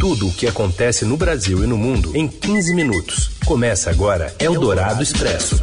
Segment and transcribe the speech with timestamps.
[0.00, 3.36] Tudo o que acontece no Brasil e no mundo em 15 minutos.
[3.44, 5.62] Começa agora Eldorado Expresso.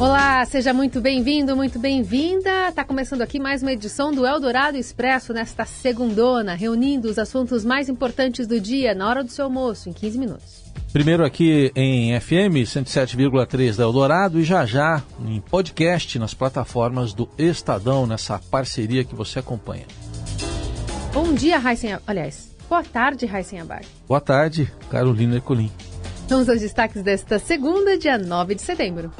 [0.00, 2.70] Olá, seja muito bem-vindo, muito bem-vinda.
[2.70, 7.90] Está começando aqui mais uma edição do Eldorado Expresso nesta segundona, reunindo os assuntos mais
[7.90, 10.64] importantes do dia na hora do seu almoço, em 15 minutos.
[10.94, 17.28] Primeiro aqui em FM 107,3 da Eldorado e já já em podcast nas plataformas do
[17.36, 19.84] Estadão, nessa parceria que você acompanha.
[21.20, 21.98] Bom dia, Raíssen.
[22.06, 23.82] Aliás, boa tarde, Raíssen Abar.
[24.06, 25.68] Boa tarde, Carolina Ercolim.
[26.28, 29.12] Vamos aos destaques desta segunda, dia 9 de setembro.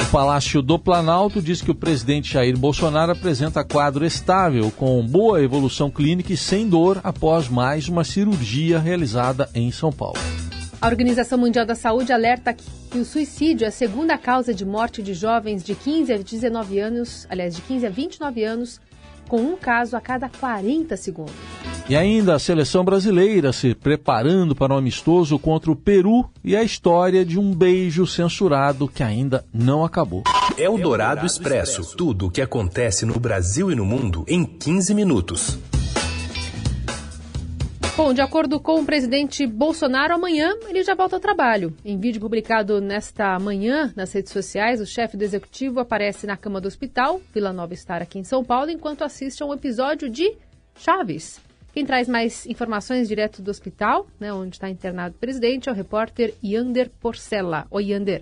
[0.00, 5.42] O Palácio do Planalto diz que o presidente Jair Bolsonaro apresenta quadro estável, com boa
[5.42, 10.20] evolução clínica e sem dor após mais uma cirurgia realizada em São Paulo.
[10.80, 15.02] A Organização Mundial da Saúde alerta que o suicídio é a segunda causa de morte
[15.02, 18.80] de jovens de 15 a 19 anos, aliás, de 15 a 29 anos,
[19.28, 21.34] com um caso a cada 40 segundos.
[21.88, 26.62] E ainda a seleção brasileira se preparando para um amistoso contra o Peru e a
[26.62, 30.24] história de um beijo censurado que ainda não acabou.
[30.58, 31.96] É o Dourado Expresso.
[31.96, 35.58] Tudo o que acontece no Brasil e no mundo em 15 minutos.
[37.96, 41.74] Bom, de acordo com o presidente Bolsonaro, amanhã ele já volta ao trabalho.
[41.82, 46.60] Em vídeo publicado nesta manhã nas redes sociais, o chefe do executivo aparece na cama
[46.60, 50.36] do hospital, Vila Nova Star, aqui em São Paulo, enquanto assiste a um episódio de
[50.74, 51.40] Chaves.
[51.72, 55.74] Quem traz mais informações direto do hospital, né, onde está internado o presidente, é o
[55.74, 57.66] repórter Yander Porcela.
[57.70, 58.20] Oi, Yander.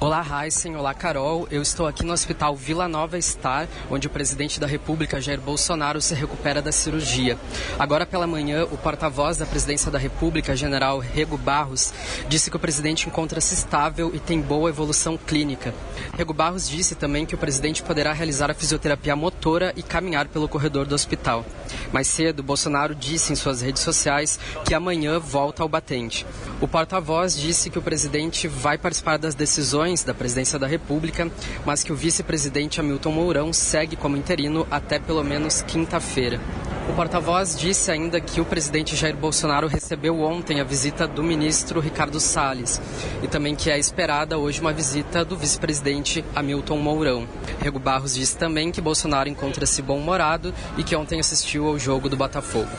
[0.00, 0.76] Olá, Heisen.
[0.76, 1.46] Olá, Carol.
[1.50, 6.00] Eu estou aqui no Hospital Vila Nova Star, onde o presidente da República, Jair Bolsonaro,
[6.00, 7.38] se recupera da cirurgia.
[7.78, 11.94] Agora pela manhã, o porta-voz da presidência da República, general Rego Barros,
[12.28, 15.72] disse que o presidente encontra-se estável e tem boa evolução clínica.
[16.18, 20.48] Rego Barros disse também que o presidente poderá realizar a fisioterapia motora e caminhar pelo
[20.48, 21.46] corredor do hospital.
[21.92, 26.26] Mais cedo, Bolsonaro disse em suas redes sociais que amanhã volta ao batente.
[26.60, 31.30] O porta-voz disse que o presidente vai participar das decisões da presidência da República,
[31.64, 36.40] mas que o vice-presidente Hamilton Mourão segue como interino até pelo menos quinta-feira.
[36.88, 41.80] O porta-voz disse ainda que o presidente Jair Bolsonaro recebeu ontem a visita do ministro
[41.80, 42.80] Ricardo Salles
[43.22, 47.28] e também que é esperada hoje uma visita do vice-presidente Hamilton Mourão.
[47.58, 52.16] Rego Barros disse também que Bolsonaro encontra-se bom-humorado e que ontem assistiu ao jogo do
[52.16, 52.70] Botafogo.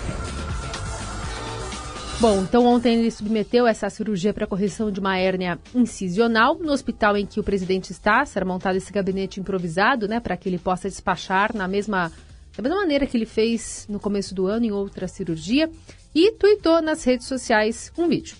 [2.17, 7.17] Bom, então ontem ele submeteu essa cirurgia para correção de uma hérnia incisional no hospital
[7.17, 8.25] em que o presidente está.
[8.25, 12.11] Será montado esse gabinete improvisado, né, para que ele possa despachar na mesma,
[12.55, 15.69] da mesma maneira que ele fez no começo do ano em outra cirurgia.
[16.13, 18.38] E tuitou nas redes sociais um vídeo.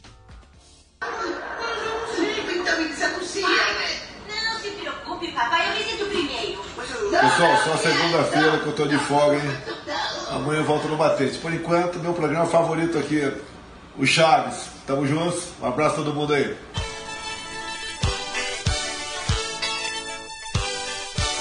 [7.12, 9.42] Pessoal, só segunda-feira que eu tô de folga, hein?
[10.32, 11.38] Amanhã eu volto no Batente.
[11.38, 13.32] Por enquanto, meu programa favorito aqui
[13.98, 14.70] o Chaves.
[14.86, 15.50] Tamo juntos.
[15.62, 16.56] Um abraço a todo mundo aí.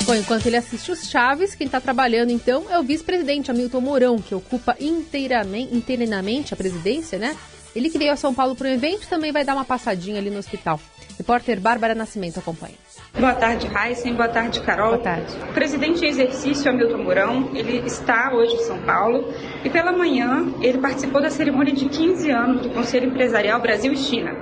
[0.06, 4.19] Bom, enquanto ele assiste os Chaves, quem está trabalhando então é o vice-presidente Hamilton Mourão,
[4.19, 7.34] que ocupa inteiramente, inteiramente a presidência, né?
[7.75, 10.28] Ele que veio a São Paulo para um evento também vai dar uma passadinha ali
[10.28, 10.78] no hospital.
[11.16, 12.75] Repórter Bárbara Nascimento acompanha.
[13.19, 14.15] Boa tarde, Heisen.
[14.15, 14.88] Boa tarde, Carol.
[14.91, 15.32] Boa tarde.
[15.48, 19.32] O presidente em exercício, Hamilton Mourão, ele está hoje em São Paulo
[19.65, 23.97] e pela manhã ele participou da cerimônia de 15 anos do Conselho Empresarial Brasil e
[23.97, 24.32] China.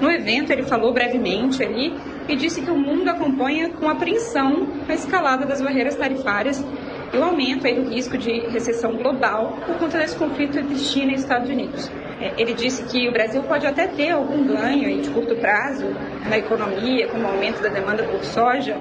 [0.00, 1.92] No evento, ele falou brevemente ali
[2.28, 6.64] e disse que o mundo acompanha com apreensão a escalada das barreiras tarifárias
[7.12, 11.12] e o aumento aí do risco de recessão global por conta desse conflito entre China
[11.12, 11.90] e Estados Unidos.
[12.20, 15.86] É, ele disse que o Brasil pode até ter algum ganho aí de curto prazo
[16.28, 18.76] na economia, como o aumento da demanda por soja,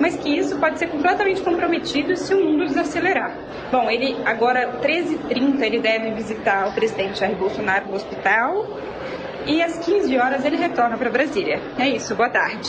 [0.00, 3.36] mas que isso pode ser completamente comprometido se o mundo desacelerar.
[3.70, 8.66] Bom, ele agora, 13h30, ele deve visitar o presidente Jair Bolsonaro no hospital
[9.48, 11.60] e às 15 horas ele retorna para Brasília.
[11.78, 12.68] É isso, boa tarde.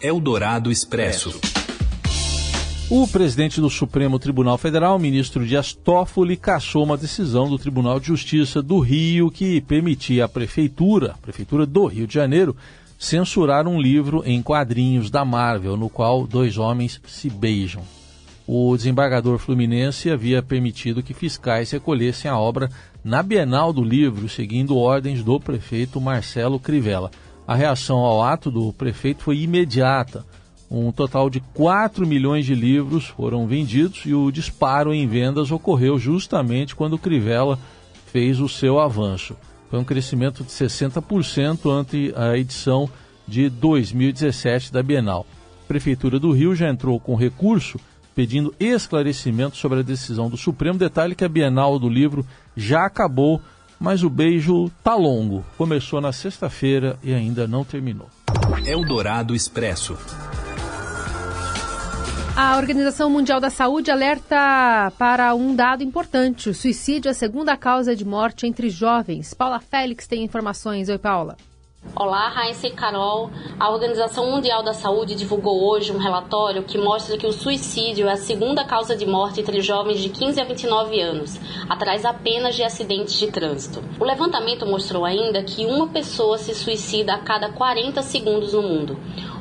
[0.00, 1.40] Eldorado Expresso.
[2.90, 8.06] O presidente do Supremo Tribunal Federal, ministro Dias Toffoli, cassou uma decisão do Tribunal de
[8.06, 12.56] Justiça do Rio que permitia à prefeitura, a prefeitura do Rio de Janeiro,
[12.98, 17.82] censurar um livro em quadrinhos da Marvel, no qual dois homens se beijam.
[18.46, 22.70] O desembargador fluminense havia permitido que fiscais recolhessem a obra
[23.08, 27.10] na Bienal do Livro, seguindo ordens do prefeito Marcelo Crivella.
[27.46, 30.24] A reação ao ato do prefeito foi imediata
[30.70, 35.98] um total de 4 milhões de livros foram vendidos e o disparo em vendas ocorreu
[35.98, 37.58] justamente quando Crivella
[38.12, 39.34] fez o seu avanço.
[39.70, 42.88] Foi um crescimento de 60% ante a edição
[43.26, 45.26] de 2017 da Bienal.
[45.64, 47.80] A Prefeitura do Rio já entrou com recurso
[48.18, 50.76] pedindo esclarecimento sobre a decisão do Supremo.
[50.76, 52.26] Detalhe que a Bienal do livro
[52.56, 53.40] já acabou,
[53.78, 55.44] mas o beijo tá longo.
[55.56, 58.08] Começou na sexta-feira e ainda não terminou.
[58.66, 59.96] Eldorado Expresso.
[62.34, 67.56] A Organização Mundial da Saúde alerta para um dado importante: o suicídio é a segunda
[67.56, 69.32] causa de morte entre jovens.
[69.32, 70.88] Paula Félix tem informações.
[70.88, 71.36] Oi, Paula.
[71.96, 73.30] Olá, Raíssa e Carol.
[73.58, 78.12] A Organização Mundial da Saúde divulgou hoje um relatório que mostra que o suicídio é
[78.12, 82.62] a segunda causa de morte entre jovens de 15 a 29 anos, atrás apenas de
[82.62, 83.82] acidentes de trânsito.
[83.98, 88.96] O levantamento mostrou ainda que uma pessoa se suicida a cada 40 segundos no mundo.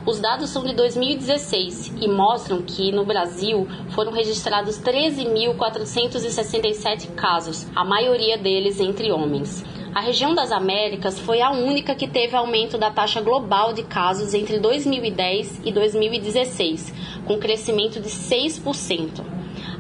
[0.06, 7.84] Os dados são de 2016 e mostram que no Brasil foram registrados 13.467 casos, a
[7.84, 9.66] maioria deles entre homens.
[9.94, 14.34] A região das Américas foi a única que teve aumento da taxa global de casos
[14.34, 16.94] entre 2010 e 2016,
[17.26, 19.24] com crescimento de 6%.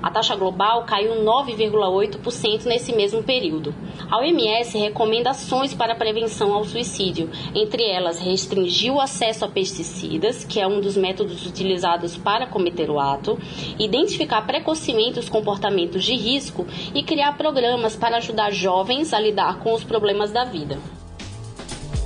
[0.01, 3.75] A taxa global caiu 9,8% nesse mesmo período.
[4.09, 10.45] A OMS recomenda ações para prevenção ao suicídio, entre elas restringir o acesso a pesticidas,
[10.45, 13.37] que é um dos métodos utilizados para cometer o ato,
[13.77, 16.65] identificar precocemente os comportamentos de risco
[16.95, 20.77] e criar programas para ajudar jovens a lidar com os problemas da vida.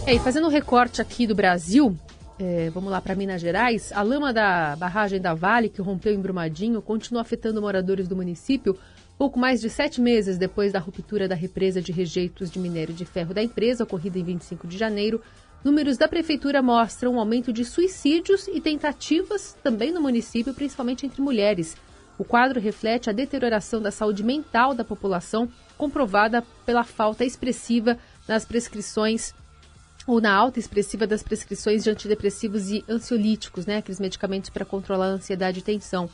[0.08, 1.96] E fazendo um recorte aqui do Brasil,
[2.40, 6.20] é, vamos lá para Minas Gerais, a lama da barragem da Vale, que rompeu em
[6.20, 8.76] Brumadinho, continua afetando moradores do município
[9.22, 13.06] pouco mais de sete meses depois da ruptura da represa de rejeitos de minério de
[13.06, 15.22] ferro da empresa, ocorrida em 25 de janeiro.
[15.64, 21.22] Números da prefeitura mostram um aumento de suicídios e tentativas também no município, principalmente entre
[21.22, 21.78] mulheres.
[22.18, 25.48] O quadro reflete a deterioração da saúde mental da população,
[25.78, 29.36] comprovada pela falta expressiva nas prescrições
[30.08, 35.06] ou na alta expressiva das prescrições de antidepressivos e ansiolíticos, né, aqueles medicamentos para controlar
[35.06, 36.10] a ansiedade e tensão.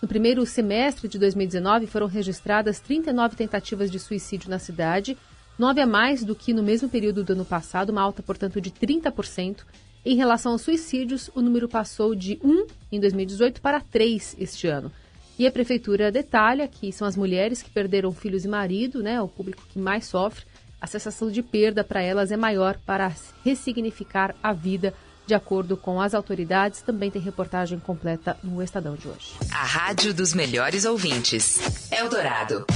[0.00, 5.16] No primeiro semestre de 2019, foram registradas 39 tentativas de suicídio na cidade,
[5.58, 8.70] nove a mais do que no mesmo período do ano passado, uma alta, portanto, de
[8.70, 9.58] 30%.
[10.02, 14.90] Em relação aos suicídios, o número passou de 1 em 2018 para 3 este ano.
[15.38, 19.28] E a prefeitura detalha que são as mulheres que perderam filhos e marido, né, o
[19.28, 20.46] público que mais sofre,
[20.80, 23.12] a sensação de perda para elas é maior para
[23.44, 24.94] ressignificar a vida.
[25.30, 29.36] De acordo com as autoridades, também tem reportagem completa no Estadão de hoje.
[29.54, 31.88] A rádio dos melhores ouvintes.
[31.92, 32.66] Eldorado.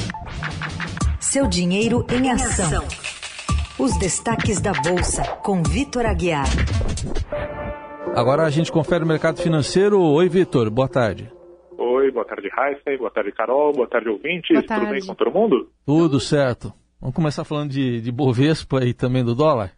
[1.18, 2.84] Seu dinheiro em ação.
[3.76, 6.46] Os destaques da Bolsa, com Vitor Aguiar.
[8.14, 10.00] Agora a gente confere o mercado financeiro.
[10.00, 11.28] Oi, Vitor, boa tarde.
[11.76, 14.50] Oi, boa tarde, Heisen, boa tarde, Carol, boa tarde, ouvintes.
[14.52, 14.84] Boa tarde.
[14.84, 15.68] Tudo bem com todo mundo?
[15.84, 16.72] Tudo certo.
[17.00, 19.72] Vamos começar falando de, de Bovespa e também do dólar?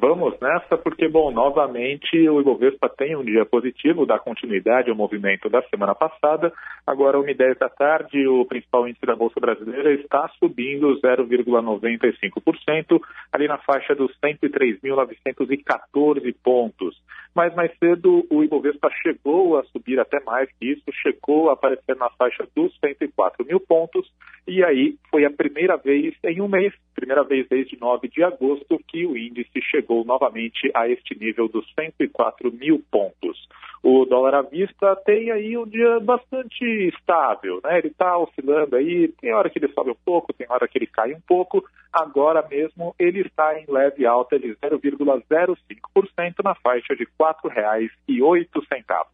[0.00, 5.50] Vamos nessa, porque, bom, novamente o Ibovespa tem um dia positivo, dá continuidade ao movimento
[5.50, 6.52] da semana passada.
[6.86, 13.00] Agora, 1h10 da tarde, o principal índice da Bolsa Brasileira está subindo 0,95%,
[13.32, 16.96] ali na faixa dos 103.914 pontos.
[17.38, 21.94] Mas mais cedo, o Ibovespa chegou a subir até mais que isso, chegou a aparecer
[21.94, 24.12] na faixa dos 104 mil pontos,
[24.44, 28.80] e aí foi a primeira vez em um mês, primeira vez desde 9 de agosto,
[28.88, 33.48] que o índice chegou novamente a este nível dos 104 mil pontos.
[33.82, 37.78] O dólar à vista tem aí um dia bastante estável, né?
[37.78, 40.86] Ele está oscilando aí, tem hora que ele sobe um pouco, tem hora que ele
[40.86, 41.64] cai um pouco.
[41.92, 49.06] Agora mesmo ele está em leve alta de 0,05% na faixa de R$ 4,08.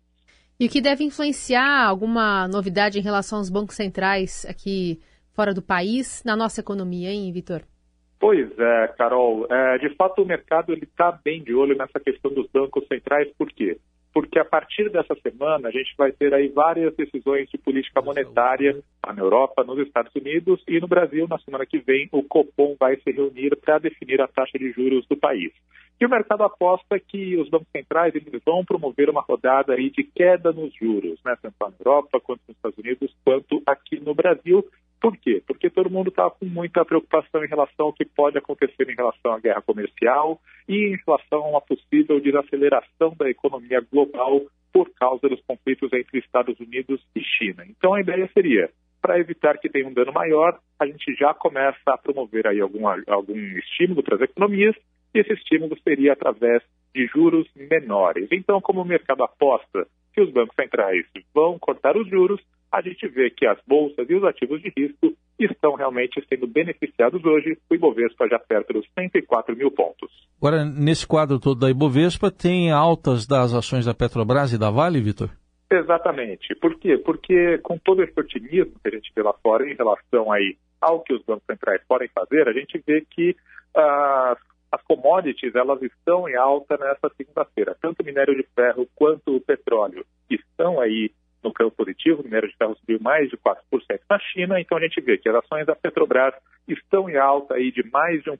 [0.58, 5.00] E o que deve influenciar alguma novidade em relação aos bancos centrais aqui
[5.34, 7.62] fora do país na nossa economia, hein, Vitor?
[8.20, 9.46] Pois é, Carol.
[9.50, 13.30] É, de fato, o mercado está bem de olho nessa questão dos bancos centrais.
[13.36, 13.78] Por quê?
[14.14, 18.80] Porque a partir dessa semana a gente vai ter aí várias decisões de política monetária
[19.04, 21.26] na Europa, nos Estados Unidos e no Brasil.
[21.28, 25.04] Na semana que vem, o Copom vai se reunir para definir a taxa de juros
[25.08, 25.52] do país.
[26.00, 30.04] E o mercado aposta que os bancos centrais eles vão promover uma rodada aí de
[30.04, 31.36] queda nos juros, né?
[31.42, 34.64] tanto na Europa quanto nos Estados Unidos, quanto aqui no Brasil.
[35.04, 35.42] Por quê?
[35.46, 39.34] Porque todo mundo está com muita preocupação em relação ao que pode acontecer em relação
[39.34, 44.40] à guerra comercial e em relação a uma possível desaceleração da economia global
[44.72, 47.66] por causa dos conflitos entre Estados Unidos e China.
[47.68, 48.70] Então a ideia seria,
[49.02, 52.88] para evitar que tenha um dano maior, a gente já começa a promover aí algum,
[53.06, 54.74] algum estímulo para as economias
[55.14, 56.62] e esse estímulo seria através
[56.94, 58.26] de juros menores.
[58.32, 62.40] Então, como o mercado aposta que os bancos centrais vão cortar os juros,
[62.74, 67.24] a gente vê que as bolsas e os ativos de risco estão realmente sendo beneficiados
[67.24, 70.10] hoje, o Ibovespa já perto dos 104 mil pontos.
[70.38, 75.00] Agora, nesse quadro todo da Ibovespa, tem altas das ações da Petrobras e da Vale,
[75.00, 75.30] Vitor?
[75.70, 76.52] Exatamente.
[76.56, 76.98] Por quê?
[76.98, 81.00] Porque com todo esse otimismo que a gente vê lá fora em relação aí ao
[81.00, 83.36] que os bancos centrais podem fazer, a gente vê que
[83.76, 84.36] uh,
[84.72, 87.76] as commodities elas estão em alta nessa segunda-feira.
[87.80, 91.12] Tanto o minério de ferro quanto o petróleo estão aí
[91.44, 93.60] no campo positivo, o minério de ferro subiu mais de 4%
[94.10, 96.34] na China, então a gente vê que as ações da Petrobras
[96.66, 98.36] estão em alta aí de mais de 1%,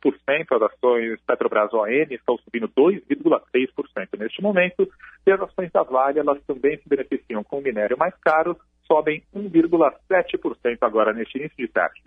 [0.50, 4.88] as ações Petrobras ON estão subindo 2,3% neste momento,
[5.26, 9.22] e as ações da Vale, elas também se beneficiam com o minério mais caro, sobem
[9.34, 12.02] 1,7% agora neste início de tarde.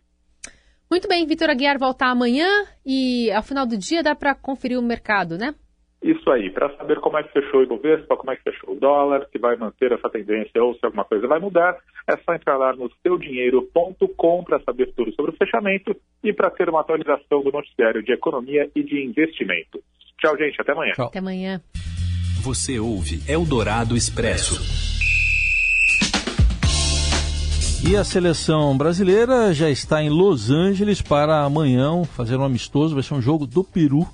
[0.89, 2.47] Muito bem, Vitor Aguiar volta amanhã
[2.85, 5.53] e ao final do dia dá para conferir o mercado, né?
[6.01, 8.79] Isso aí, para saber como é que fechou o Ibovespa, como é que fechou o
[8.79, 11.75] dólar, se vai manter essa tendência ou se alguma coisa vai mudar,
[12.07, 16.69] é só entrar lá no seudinheiro.com para saber tudo sobre o fechamento e para ter
[16.69, 19.81] uma atualização do noticiário de economia e de investimento.
[20.19, 20.93] Tchau, gente, até amanhã.
[20.93, 21.07] Tchau.
[21.07, 21.61] Até amanhã.
[22.43, 24.87] Você ouve Eldorado Expresso.
[27.87, 33.03] E a seleção brasileira já está em Los Angeles para amanhã fazer um amistoso, vai
[33.03, 34.07] ser um jogo do Peru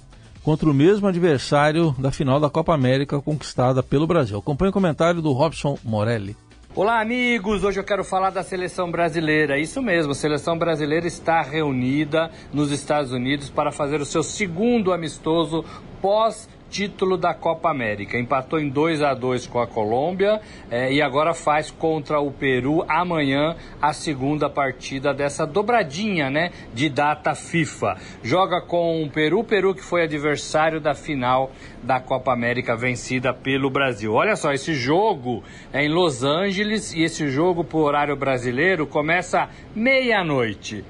[0.44, 4.38] contra o mesmo adversário da final da Copa América conquistada pelo Brasil.
[4.38, 6.36] Acompanhe o comentário do Robson Morelli.
[6.76, 7.64] Olá, amigos!
[7.64, 9.60] Hoje eu quero falar da seleção brasileira.
[9.60, 14.92] Isso mesmo, a seleção brasileira está reunida nos Estados Unidos para fazer o seu segundo
[14.92, 15.64] amistoso
[16.02, 18.18] pós título da Copa América.
[18.18, 22.84] Empatou em 2 a 2 com a Colômbia é, e agora faz contra o Peru
[22.90, 27.98] amanhã a segunda partida dessa dobradinha, né, de data FIFA.
[28.24, 31.52] Joga com o Peru, Peru que foi adversário da final
[31.84, 34.12] da Copa América vencida pelo Brasil.
[34.14, 39.48] Olha só, esse jogo é em Los Angeles e esse jogo por horário brasileiro começa
[39.76, 40.84] meia-noite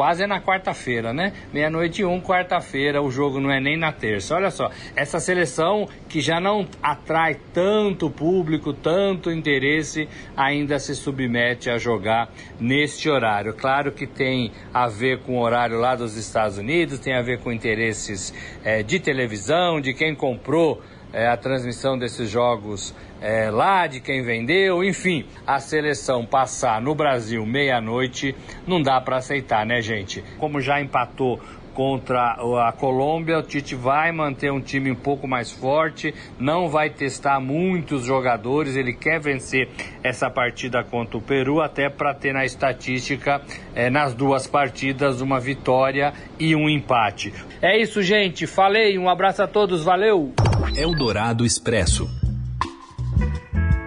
[0.00, 1.34] quase é na quarta-feira, né?
[1.52, 4.34] Meia-noite e um, quarta-feira, o jogo não é nem na terça.
[4.34, 11.68] Olha só, essa seleção que já não atrai tanto público, tanto interesse, ainda se submete
[11.68, 13.52] a jogar neste horário.
[13.52, 17.40] Claro que tem a ver com o horário lá dos Estados Unidos, tem a ver
[17.40, 18.32] com interesses
[18.64, 20.80] é, de televisão, de quem comprou
[21.12, 26.94] é, a transmissão desses jogos é, lá, de quem vendeu, enfim, a seleção passar no
[26.94, 28.34] Brasil meia-noite
[28.66, 30.24] não dá para aceitar, né, gente?
[30.38, 31.40] Como já empatou
[31.74, 32.32] contra
[32.68, 37.40] a Colômbia, o Tite vai manter um time um pouco mais forte, não vai testar
[37.40, 39.68] muitos jogadores, ele quer vencer
[40.02, 43.40] essa partida contra o Peru, até para ter na estatística,
[43.74, 47.32] é, nas duas partidas, uma vitória e um empate.
[47.62, 48.46] É isso, gente.
[48.46, 50.34] Falei, um abraço a todos, valeu!
[50.76, 52.19] Eldorado Expresso.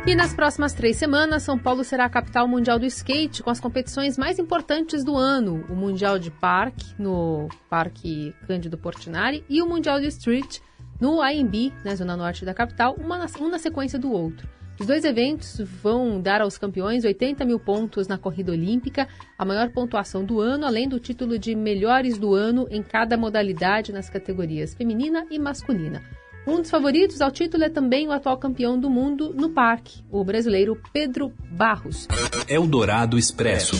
[0.05, 3.61] E nas próximas três semanas, São Paulo será a capital mundial do skate, com as
[3.61, 9.65] competições mais importantes do ano: o Mundial de Parque, no Parque Cândido Portinari, e o
[9.65, 10.59] Mundial de Street,
[10.99, 14.45] no AMB, na zona norte da capital, uma na, um na sequência do outro.
[14.77, 19.07] Os dois eventos vão dar aos campeões 80 mil pontos na corrida olímpica,
[19.37, 23.93] a maior pontuação do ano, além do título de melhores do ano em cada modalidade
[23.93, 26.03] nas categorias feminina e masculina.
[26.45, 30.25] Um dos favoritos ao título é também o atual campeão do mundo no parque, o
[30.25, 32.05] brasileiro Pedro Barros.
[32.49, 33.77] Eldorado Expresso.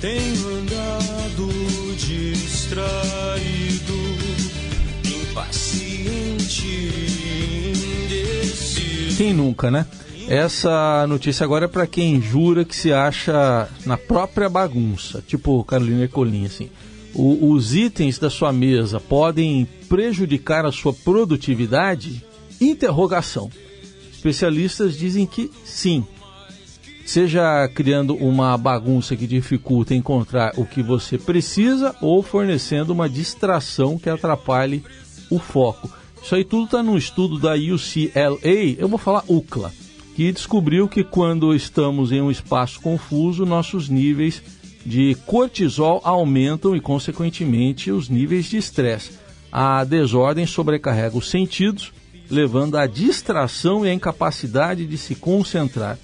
[0.00, 1.48] Tenho andado
[1.96, 2.84] distraído,
[5.30, 6.66] impaciente,
[8.02, 9.16] indeciso.
[9.16, 9.86] Quem nunca, né?
[10.28, 16.02] Essa notícia agora é para quem jura que se acha na própria bagunça, tipo Carolina
[16.02, 16.68] Ercolim, assim
[17.14, 22.24] o, os itens da sua mesa podem prejudicar a sua produtividade?
[22.60, 23.50] Interrogação.
[24.12, 26.04] Especialistas dizem que sim.
[27.04, 33.98] Seja criando uma bagunça que dificulta encontrar o que você precisa ou fornecendo uma distração
[33.98, 34.82] que atrapalhe
[35.30, 35.90] o foco.
[36.22, 39.70] Isso aí tudo está num estudo da UCLA, eu vou falar UCLA,
[40.16, 44.42] que descobriu que quando estamos em um espaço confuso, nossos níveis
[44.84, 49.12] de cortisol aumentam e, consequentemente, os níveis de estresse.
[49.50, 51.92] A desordem sobrecarrega os sentidos,
[52.30, 55.98] levando à distração e à incapacidade de se concentrar.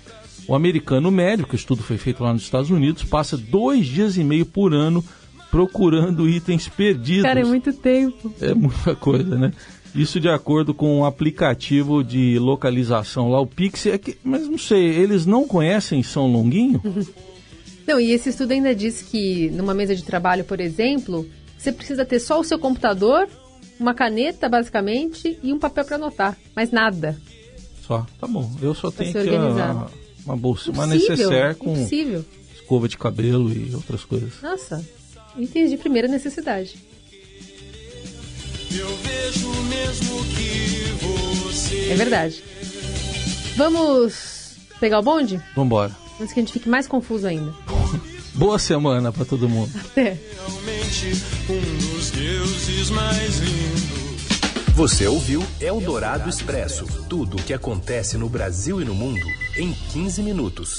[0.47, 4.17] O americano médio, que o estudo foi feito lá nos Estados Unidos, passa dois dias
[4.17, 5.05] e meio por ano
[5.51, 7.25] procurando itens perdidos.
[7.25, 8.33] Cara, é muito tempo.
[8.41, 9.53] É muita coisa, né?
[9.95, 13.95] Isso de acordo com o um aplicativo de localização lá, o Pixel.
[13.95, 16.81] É que, mas não sei, eles não conhecem São Longuinho?
[17.87, 22.05] Não, e esse estudo ainda diz que numa mesa de trabalho, por exemplo, você precisa
[22.05, 23.29] ter só o seu computador,
[23.79, 27.19] uma caneta, basicamente, e um papel para anotar, mais nada.
[27.87, 28.51] Só, tá bom.
[28.63, 29.91] Eu só tenho que uma,
[30.25, 32.25] uma bolsa, uma necessaire com impossível.
[32.55, 34.35] escova de cabelo e outras coisas.
[34.43, 34.85] Nossa,
[35.37, 36.77] itens de primeira necessidade.
[38.71, 41.05] Eu vejo mesmo que
[41.43, 42.45] você É verdade.
[43.57, 44.41] Vamos
[44.81, 45.39] Pegar o bonde?
[45.55, 45.95] Vambora.
[46.21, 47.55] Antes que a gente fique mais confuso ainda.
[48.35, 49.73] Boa semana para todo mundo.
[49.75, 50.19] Até.
[50.37, 54.01] Realmente um dos deuses mais lindos.
[54.75, 59.25] Você ouviu Eldorado Expresso tudo o que acontece no Brasil e no mundo
[59.57, 60.79] em 15 minutos.